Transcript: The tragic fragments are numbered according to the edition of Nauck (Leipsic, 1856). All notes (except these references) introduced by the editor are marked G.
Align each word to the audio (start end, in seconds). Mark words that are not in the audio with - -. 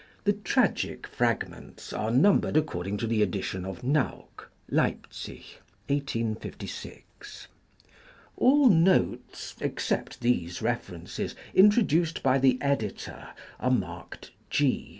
The 0.23 0.33
tragic 0.33 1.05
fragments 1.05 1.93
are 1.93 2.09
numbered 2.09 2.57
according 2.57 2.97
to 2.97 3.05
the 3.05 3.21
edition 3.21 3.65
of 3.65 3.83
Nauck 3.83 4.49
(Leipsic, 4.67 5.61
1856). 5.89 7.47
All 8.35 8.67
notes 8.69 9.55
(except 9.61 10.21
these 10.21 10.59
references) 10.59 11.35
introduced 11.53 12.23
by 12.23 12.39
the 12.39 12.59
editor 12.63 13.29
are 13.59 13.69
marked 13.71 14.31
G. 14.49 14.89